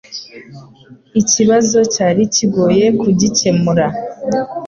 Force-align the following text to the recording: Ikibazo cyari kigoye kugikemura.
Ikibazo 1.21 1.77
cyari 1.93 2.21
kigoye 2.33 2.85
kugikemura. 3.01 3.85